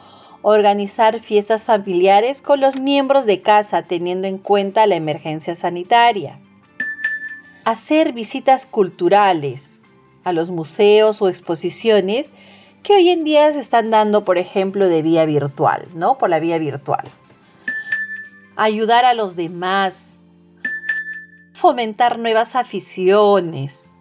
Organizar 0.44 1.20
fiestas 1.20 1.64
familiares 1.64 2.42
con 2.42 2.60
los 2.60 2.80
miembros 2.80 3.26
de 3.26 3.42
casa 3.42 3.82
teniendo 3.82 4.26
en 4.26 4.38
cuenta 4.38 4.88
la 4.88 4.96
emergencia 4.96 5.54
sanitaria. 5.54 6.40
Hacer 7.64 8.12
visitas 8.12 8.66
culturales 8.66 9.84
a 10.24 10.32
los 10.32 10.50
museos 10.50 11.22
o 11.22 11.28
exposiciones 11.28 12.32
que 12.82 12.94
hoy 12.94 13.10
en 13.10 13.22
día 13.22 13.52
se 13.52 13.60
están 13.60 13.90
dando, 13.90 14.24
por 14.24 14.36
ejemplo, 14.36 14.88
de 14.88 15.02
vía 15.02 15.24
virtual, 15.26 15.86
¿no? 15.94 16.18
Por 16.18 16.30
la 16.30 16.40
vía 16.40 16.58
virtual. 16.58 17.08
Ayudar 18.56 19.04
a 19.04 19.14
los 19.14 19.36
demás. 19.36 20.18
Fomentar 21.52 22.18
nuevas 22.18 22.56
aficiones. 22.56 23.94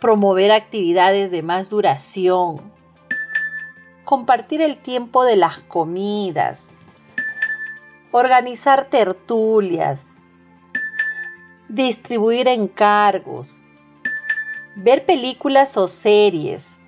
Promover 0.00 0.50
actividades 0.50 1.30
de 1.30 1.42
más 1.42 1.70
duración. 1.70 2.73
Compartir 4.04 4.60
el 4.62 4.76
tiempo 4.76 5.24
de 5.24 5.36
las 5.36 5.60
comidas. 5.60 6.78
Organizar 8.12 8.86
tertulias. 8.90 10.20
Distribuir 11.68 12.48
encargos. 12.48 13.62
Ver 14.76 15.04
películas 15.04 15.76
o 15.76 15.88
series 15.88 16.78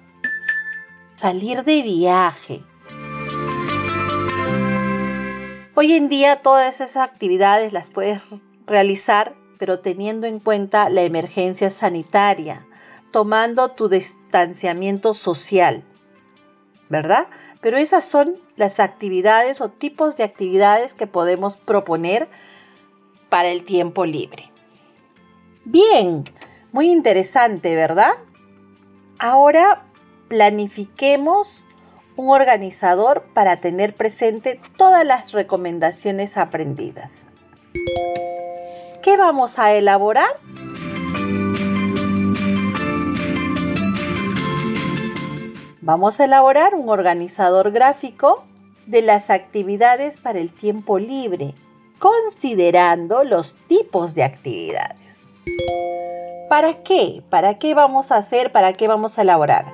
salir 1.17 1.65
de 1.65 1.83
viaje. 1.83 2.63
Hoy 5.75 5.93
en 5.93 6.09
día 6.09 6.43
todas 6.43 6.75
esas 6.75 6.97
actividades 6.97 7.73
las 7.73 7.91
puedes 7.91 8.21
realizar, 8.67 9.35
pero 9.59 9.81
teniendo 9.81 10.27
en 10.27 10.39
cuenta 10.39 10.91
la 10.91 11.03
emergencia 11.03 11.71
sanitaria, 11.71 12.67
tomando 13.13 13.71
tu 13.71 13.89
distanciamiento 13.89 15.15
social, 15.15 15.83
¿verdad? 16.89 17.27
Pero 17.61 17.79
esas 17.79 18.05
son 18.05 18.37
las 18.57 18.81
actividades 18.81 19.61
o 19.61 19.69
tipos 19.69 20.17
de 20.17 20.25
actividades 20.25 20.95
que 20.95 21.07
podemos 21.07 21.57
proponer 21.57 22.29
para 23.29 23.49
el 23.49 23.65
tiempo 23.65 24.05
libre. 24.05 24.51
Bien, 25.65 26.25
muy 26.73 26.91
interesante, 26.91 27.75
¿verdad? 27.75 28.13
Ahora 29.19 29.83
planifiquemos 30.29 31.67
un 32.17 32.31
organizador 32.31 33.25
para 33.35 33.59
tener 33.59 33.95
presente 33.95 34.61
todas 34.77 35.05
las 35.05 35.33
recomendaciones 35.33 36.37
aprendidas. 36.37 37.31
¿Qué 39.03 39.17
vamos 39.17 39.59
a 39.59 39.73
elaborar? 39.73 40.31
Vamos 45.87 46.19
a 46.19 46.25
elaborar 46.25 46.75
un 46.75 46.89
organizador 46.89 47.71
gráfico 47.71 48.43
de 48.87 49.03
las 49.03 49.31
actividades 49.31 50.19
para 50.19 50.41
el 50.41 50.53
tiempo 50.53 50.99
libre, 50.99 51.55
considerando 52.01 53.23
los 53.23 53.55
tipos 53.69 54.17
de 54.17 54.25
actividades. 54.25 55.21
¿Para 56.49 56.83
qué? 56.83 57.23
¿Para 57.31 57.61
qué 57.61 57.75
vamos 57.75 58.11
a 58.11 58.17
hacer? 58.17 58.51
¿Para 58.51 58.73
qué 58.73 58.89
vamos 58.89 59.17
a 59.17 59.23
elaborar? 59.23 59.65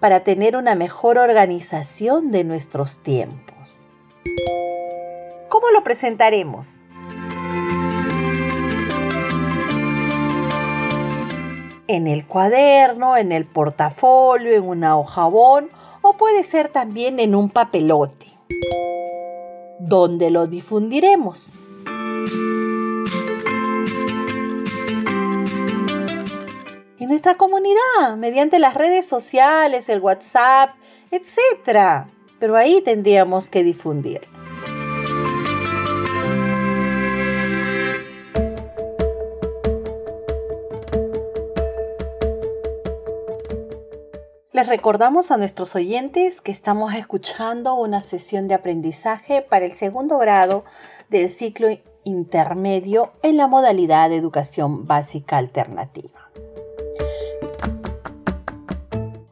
para 0.00 0.20
tener 0.20 0.56
una 0.56 0.74
mejor 0.76 1.18
organización 1.18 2.30
de 2.30 2.42
nuestros 2.42 3.02
tiempos. 3.02 3.86
¿Cómo 5.50 5.68
lo 5.72 5.84
presentaremos? 5.84 6.82
En 11.92 12.06
el 12.06 12.24
cuaderno, 12.24 13.16
en 13.16 13.32
el 13.32 13.46
portafolio, 13.46 14.52
en 14.52 14.62
una 14.62 14.96
hojabón 14.96 15.70
o 16.02 16.12
puede 16.12 16.44
ser 16.44 16.68
también 16.68 17.18
en 17.18 17.34
un 17.34 17.50
papelote. 17.50 18.26
¿Dónde 19.80 20.30
lo 20.30 20.46
difundiremos? 20.46 21.56
nuestra 27.10 27.36
comunidad, 27.36 28.16
mediante 28.16 28.60
las 28.60 28.74
redes 28.74 29.04
sociales, 29.04 29.88
el 29.88 29.98
WhatsApp, 29.98 30.76
etc. 31.10 32.06
Pero 32.38 32.56
ahí 32.56 32.80
tendríamos 32.82 33.50
que 33.50 33.64
difundir. 33.64 34.20
Recordamos 44.70 45.32
a 45.32 45.36
nuestros 45.36 45.74
oyentes 45.74 46.40
que 46.40 46.52
estamos 46.52 46.94
escuchando 46.94 47.74
una 47.74 48.00
sesión 48.02 48.46
de 48.46 48.54
aprendizaje 48.54 49.42
para 49.42 49.64
el 49.64 49.72
segundo 49.72 50.16
grado 50.16 50.64
del 51.08 51.28
ciclo 51.28 51.66
intermedio 52.04 53.10
en 53.22 53.36
la 53.36 53.48
modalidad 53.48 54.10
de 54.10 54.16
educación 54.16 54.86
básica 54.86 55.38
alternativa. 55.38 56.30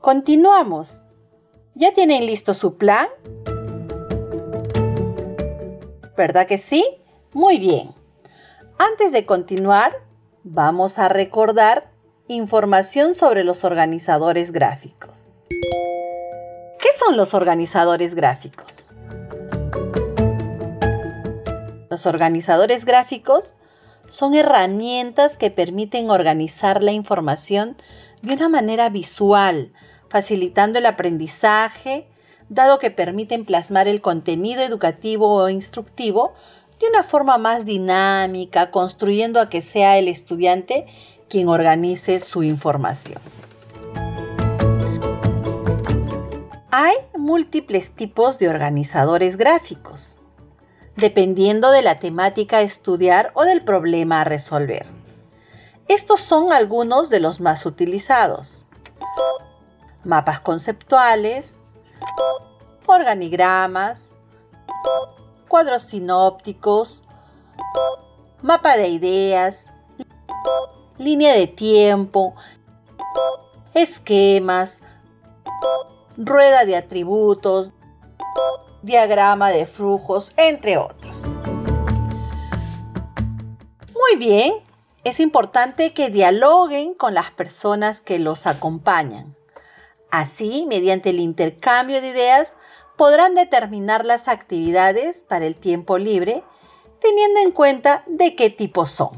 Continuamos. 0.01 1.07
¿Ya 1.77 1.95
tienen 1.95 2.27
listo 2.27 2.53
su 2.53 2.77
plan? 2.77 3.07
¿Verdad 6.17 6.49
que 6.49 6.59
sí? 6.59 6.85
Muy 7.33 7.59
bien. 7.59 7.95
Antes 8.77 9.13
de 9.13 9.25
continuar, 9.25 10.03
vamos 10.43 10.99
a 10.99 11.09
recordar 11.09 11.93
información 12.27 13.15
sobre 13.15 13.45
los 13.45 13.63
organizadores 13.63 14.51
gráficos. 14.51 15.28
¿Qué 16.99 17.05
son 17.05 17.17
los 17.17 17.33
organizadores 17.33 18.17
gráficos? 18.17 18.89
Los 21.89 22.07
organizadores 22.07 22.85
gráficos 22.85 23.57
son 24.09 24.35
herramientas 24.35 25.37
que 25.37 25.53
permiten 25.53 26.11
organizar 26.11 26.83
la 26.83 26.91
información 26.91 27.77
de 28.23 28.35
una 28.35 28.49
manera 28.49 28.89
visual, 28.89 29.73
facilitando 30.09 30.81
el 30.81 30.87
aprendizaje, 30.87 32.09
dado 32.49 32.81
que 32.81 32.91
permiten 32.91 33.45
plasmar 33.45 33.87
el 33.87 34.01
contenido 34.01 34.63
educativo 34.63 35.37
o 35.37 35.49
instructivo 35.49 36.35
de 36.81 36.89
una 36.89 37.05
forma 37.05 37.39
más 37.39 37.65
dinámica, 37.65 38.73
construyendo 38.73 39.41
a 39.41 39.49
que 39.49 39.63
sea 39.63 39.99
el 39.99 40.09
estudiante 40.09 40.87
quien 41.29 41.49
organice 41.49 42.19
su 42.19 42.43
información. 42.43 43.23
Hay 46.71 46.95
múltiples 47.17 47.93
tipos 47.93 48.39
de 48.39 48.49
organizadores 48.49 49.37
gráficos, 49.37 50.19
dependiendo 50.97 51.71
de 51.71 51.83
la 51.83 51.99
temática 51.99 52.59
a 52.59 52.63
estudiar 52.63 53.33
o 53.35 53.45
del 53.45 53.65
problema 53.65 54.21
a 54.21 54.25
resolver. 54.25 54.87
Estos 55.89 56.21
son 56.21 56.53
algunos 56.53 57.09
de 57.09 57.21
los 57.21 57.41
más 57.41 57.65
utilizados 57.65 58.67
mapas 60.05 60.41
conceptuales, 60.41 61.61
organigramas, 62.87 64.15
cuadros 65.49 65.83
sinópticos, 65.83 67.05
mapa 68.41 68.77
de 68.77 68.89
ideas, 68.89 69.67
línea 70.99 71.35
de 71.35 71.47
tiempo, 71.47 72.35
esquemas, 73.75 74.81
rueda 76.19 76.65
de 76.65 76.77
atributos, 76.77 77.73
diagrama 78.83 79.51
de 79.51 79.67
flujos, 79.67 80.35
entre 80.37 80.77
otros. 80.77 81.23
Muy 83.95 84.19
bien, 84.19 84.55
es 85.05 85.21
importante 85.21 85.95
que 85.95 86.11
dialoguen 86.11 86.95
con 86.95 87.15
las 87.15 87.31
personas 87.31 88.01
que 88.01 88.19
los 88.19 88.47
acompañan. 88.47 89.37
Así, 90.11 90.67
mediante 90.69 91.11
el 91.11 91.21
intercambio 91.21 92.01
de 92.01 92.09
ideas, 92.09 92.57
podrán 92.97 93.35
determinar 93.35 94.05
las 94.05 94.27
actividades 94.27 95.23
para 95.23 95.47
el 95.47 95.55
tiempo 95.55 95.99
libre, 95.99 96.43
teniendo 97.01 97.41
en 97.41 97.53
cuenta 97.53 98.03
de 98.07 98.35
qué 98.35 98.51
tipo 98.51 98.87
son. 98.87 99.11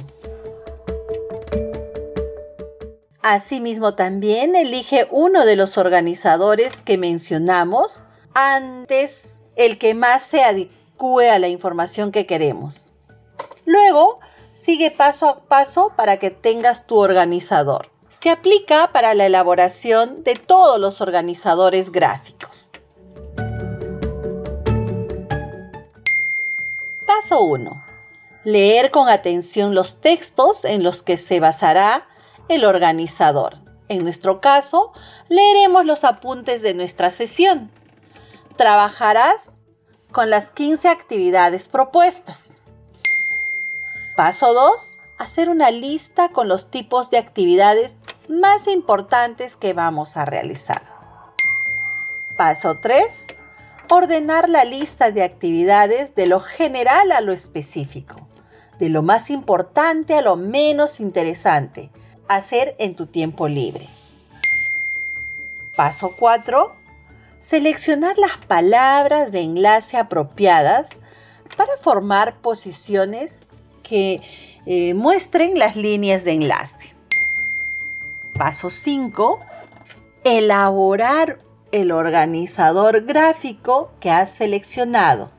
Asimismo, 3.22 3.94
también 3.94 4.56
elige 4.56 5.06
uno 5.11 5.44
de 5.44 5.54
los 5.54 5.76
organizadores 5.76 6.80
que 6.80 6.96
mencionamos 6.96 8.02
antes 8.33 9.46
el 9.56 9.76
que 9.76 9.92
más 9.92 10.22
se 10.22 10.42
adecue 10.42 11.30
a 11.30 11.38
la 11.38 11.48
información 11.48 12.12
que 12.12 12.24
queremos. 12.24 12.88
Luego, 13.66 14.20
sigue 14.54 14.90
paso 14.90 15.28
a 15.28 15.40
paso 15.40 15.92
para 15.96 16.16
que 16.16 16.30
tengas 16.30 16.87
tu 16.87 16.96
organizador. 16.96 17.90
Se 18.09 18.30
aplica 18.30 18.90
para 18.90 19.14
la 19.14 19.26
elaboración 19.26 20.24
de 20.24 20.35
todos 20.35 20.80
los 20.80 21.02
organizadores 21.02 21.92
gráficos. 21.92 22.70
Paso 27.06 27.42
1. 27.42 27.85
Leer 28.44 28.90
con 28.90 29.11
atención 29.11 29.74
los 29.74 29.96
textos 29.96 30.64
en 30.64 30.83
los 30.83 31.02
que 31.02 31.18
se 31.18 31.38
basará 31.38 32.06
el 32.51 32.65
organizador. 32.65 33.57
En 33.89 34.03
nuestro 34.03 34.41
caso, 34.41 34.93
leeremos 35.29 35.85
los 35.87 36.05
apuntes 36.05 36.63
de 36.63 36.75
nuestra 36.75 37.11
sesión. 37.11 37.71
Trabajarás 38.57 39.59
con 40.13 40.31
las 40.31 40.51
15 40.51 40.89
actividades 40.89 41.69
propuestas. 41.69 42.63
Paso 44.17 44.53
2. 44.53 45.01
Hacer 45.19 45.49
una 45.49 45.71
lista 45.71 46.31
con 46.31 46.49
los 46.49 46.71
tipos 46.71 47.11
de 47.11 47.19
actividades 47.19 47.97
más 48.29 48.67
importantes 48.69 49.57
que 49.57 49.73
vamos 49.73 50.17
a 50.17 50.25
realizar. 50.25 50.83
Paso 52.37 52.79
3 52.79 53.27
ordenar 53.95 54.49
la 54.49 54.65
lista 54.65 55.11
de 55.11 55.23
actividades 55.23 56.15
de 56.15 56.27
lo 56.27 56.41
general 56.41 57.13
a 57.13 57.21
lo 57.21 57.33
específico, 57.33 58.17
de 58.79 58.89
lo 58.89 59.03
más 59.03 59.31
importante 59.31 60.15
a 60.15 60.23
lo 60.23 60.37
menos 60.37 61.01
interesante, 61.01 61.91
hacer 62.37 62.75
en 62.79 62.95
tu 62.95 63.07
tiempo 63.07 63.49
libre. 63.49 63.88
Paso 65.77 66.14
4. 66.16 66.73
Seleccionar 67.38 68.19
las 68.19 68.37
palabras 68.47 69.33
de 69.33 69.40
enlace 69.40 69.97
apropiadas 69.97 70.90
para 71.57 71.77
formar 71.79 72.37
posiciones 72.37 73.47
que 73.83 74.21
eh, 74.66 74.95
muestren 74.95 75.59
las 75.59 75.77
líneas 75.77 76.25
de 76.25 76.33
enlace. 76.33 76.95
Paso 78.35 78.71
5. 78.71 79.40
Elaborar 80.25 81.38
el 81.73 81.93
organizador 81.93 83.05
gráfico 83.05 83.90
que 84.01 84.11
has 84.11 84.31
seleccionado. 84.31 85.31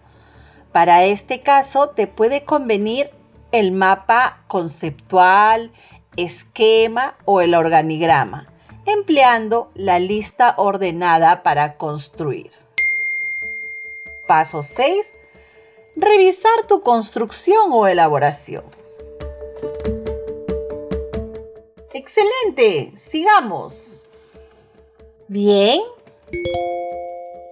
Para 0.72 1.04
este 1.04 1.42
caso 1.42 1.90
te 1.90 2.08
puede 2.08 2.44
convenir 2.44 3.12
el 3.52 3.72
mapa 3.74 4.44
conceptual, 4.48 5.72
esquema 6.18 7.16
o 7.26 7.42
el 7.42 7.56
organigrama, 7.56 8.48
empleando 8.86 9.70
la 9.76 10.00
lista 10.00 10.56
ordenada 10.58 11.44
para 11.44 11.78
construir. 11.78 12.52
Paso 14.28 14.64
6. 14.64 15.16
Revisar 15.96 16.68
tu 16.68 16.82
construcción 16.82 17.72
o 17.72 17.88
elaboración. 17.88 18.64
Excelente, 21.94 22.92
sigamos. 22.96 24.06
Bien, 25.28 25.82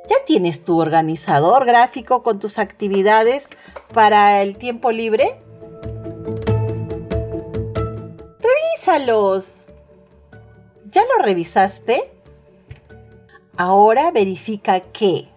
¿Ya 0.10 0.26
tienes 0.26 0.64
tu 0.64 0.80
organizador 0.80 1.66
gráfico 1.66 2.24
con 2.24 2.40
tus 2.40 2.58
actividades 2.58 3.50
para 3.94 4.42
el 4.42 4.58
tiempo 4.58 4.92
libre? 4.92 5.40
¿Ya 10.92 11.04
lo 11.04 11.24
revisaste? 11.24 12.12
Ahora 13.56 14.10
verifica 14.10 14.80
que 14.80 15.30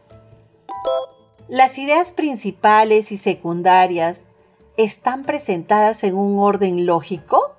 las 1.48 1.76
ideas 1.76 2.12
principales 2.12 3.12
y 3.12 3.18
secundarias 3.18 4.30
están 4.78 5.24
presentadas 5.24 6.02
en 6.02 6.16
un 6.16 6.38
orden 6.38 6.86
lógico. 6.86 7.54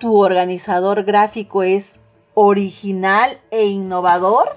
¿Tu 0.00 0.18
organizador 0.18 1.04
gráfico 1.04 1.62
es 1.62 2.00
original 2.34 3.38
e 3.52 3.66
innovador? 3.66 4.56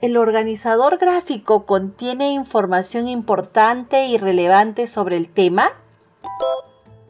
El 0.00 0.16
organizador 0.16 0.98
gráfico 0.98 1.64
contiene 1.64 2.32
información 2.32 3.06
importante 3.06 4.06
y 4.06 4.18
relevante 4.18 4.88
sobre 4.88 5.16
el 5.16 5.32
tema. 5.32 5.70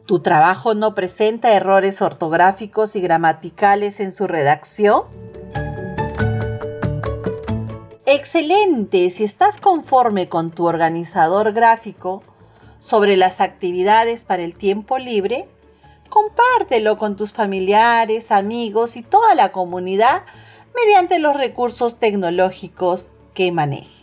¿Tu 0.05 0.19
trabajo 0.19 0.73
no 0.73 0.95
presenta 0.95 1.53
errores 1.53 2.01
ortográficos 2.01 2.97
y 2.97 3.01
gramaticales 3.01 4.01
en 4.01 4.11
su 4.11 4.27
redacción? 4.27 5.03
Excelente, 8.05 9.09
si 9.09 9.23
estás 9.23 9.61
conforme 9.61 10.27
con 10.27 10.51
tu 10.51 10.65
organizador 10.65 11.53
gráfico 11.53 12.21
sobre 12.79 13.15
las 13.15 13.39
actividades 13.39 14.23
para 14.23 14.43
el 14.43 14.55
tiempo 14.55 14.97
libre, 14.97 15.47
compártelo 16.09 16.97
con 16.97 17.15
tus 17.15 17.31
familiares, 17.31 18.31
amigos 18.31 18.97
y 18.97 19.03
toda 19.03 19.35
la 19.35 19.53
comunidad 19.53 20.23
mediante 20.75 21.17
los 21.19 21.37
recursos 21.37 21.97
tecnológicos 21.97 23.09
que 23.33 23.53
manejes. 23.53 24.02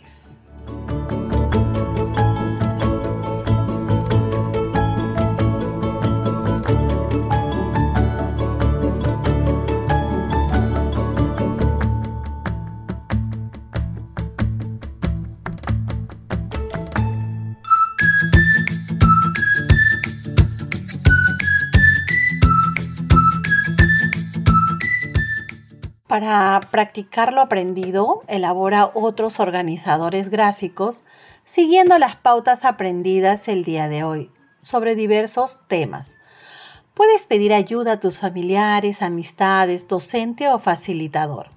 Para 26.11 26.59
practicar 26.71 27.31
lo 27.31 27.39
aprendido, 27.39 28.23
elabora 28.27 28.91
otros 28.93 29.39
organizadores 29.39 30.29
gráficos 30.29 31.03
siguiendo 31.45 31.97
las 31.99 32.17
pautas 32.17 32.65
aprendidas 32.65 33.47
el 33.47 33.63
día 33.63 33.87
de 33.87 34.03
hoy 34.03 34.29
sobre 34.59 34.95
diversos 34.95 35.61
temas. 35.69 36.17
Puedes 36.95 37.23
pedir 37.23 37.53
ayuda 37.53 37.93
a 37.93 37.99
tus 38.01 38.19
familiares, 38.19 39.01
amistades, 39.01 39.87
docente 39.87 40.49
o 40.49 40.59
facilitador. 40.59 41.47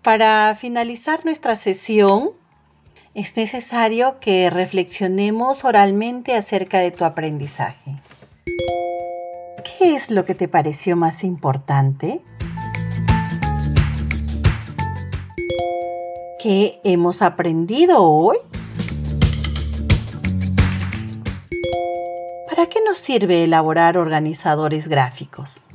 Para 0.00 0.56
finalizar 0.58 1.26
nuestra 1.26 1.54
sesión, 1.54 2.30
es 3.12 3.36
necesario 3.36 4.20
que 4.20 4.48
reflexionemos 4.48 5.66
oralmente 5.66 6.34
acerca 6.34 6.78
de 6.78 6.92
tu 6.92 7.04
aprendizaje. 7.04 7.96
¿Qué 9.80 9.96
es 9.96 10.10
lo 10.10 10.26
que 10.26 10.34
te 10.34 10.46
pareció 10.46 10.94
más 10.94 11.24
importante? 11.24 12.20
¿Qué 16.38 16.82
hemos 16.84 17.22
aprendido 17.22 18.02
hoy? 18.02 18.36
¿Para 22.46 22.66
qué 22.66 22.80
nos 22.86 22.98
sirve 22.98 23.44
elaborar 23.44 23.96
organizadores 23.96 24.86
gráficos? 24.86 25.66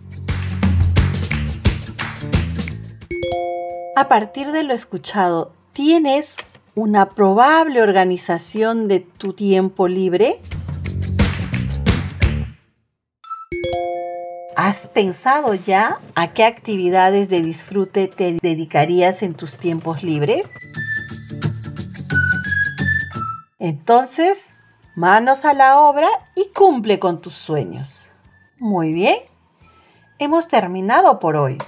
A 3.96 4.08
partir 4.08 4.52
de 4.52 4.62
lo 4.62 4.76
escuchado, 4.76 5.52
¿tienes 5.74 6.36
una 6.76 7.10
probable 7.10 7.82
organización 7.82 8.88
de 8.88 9.00
tu 9.00 9.34
tiempo 9.34 9.88
libre? 9.88 10.42
¿Has 14.66 14.88
pensado 14.88 15.54
ya 15.54 16.00
a 16.16 16.34
qué 16.34 16.44
actividades 16.44 17.30
de 17.30 17.44
disfrute 17.44 18.08
te 18.08 18.40
dedicarías 18.42 19.22
en 19.22 19.36
tus 19.36 19.58
tiempos 19.58 20.02
libres? 20.02 20.50
Entonces, 23.60 24.64
manos 24.96 25.46
a 25.46 25.54
la 25.54 25.82
obra 25.82 26.08
y 26.36 26.48
cumple 26.48 26.98
con 26.98 27.22
tus 27.22 27.36
sueños. 27.36 28.10
Muy 28.58 28.92
bien, 28.92 29.20
hemos 30.18 30.48
terminado 30.48 31.20
por 31.20 31.36
hoy. 31.36 31.60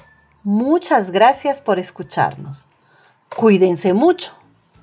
Muchas 0.41 1.11
gracias 1.11 1.61
por 1.61 1.77
escucharnos. 1.77 2.65
Cuídense 3.35 3.93
mucho. 3.93 4.33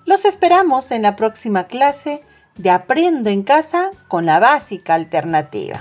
Los 0.05 0.25
esperamos 0.25 0.93
en 0.93 1.03
la 1.03 1.17
próxima 1.17 1.65
clase 1.65 2.23
de 2.55 2.71
Aprendo 2.71 3.29
en 3.29 3.43
casa 3.43 3.91
con 4.07 4.25
la 4.25 4.39
básica 4.39 4.95
alternativa. 4.95 5.81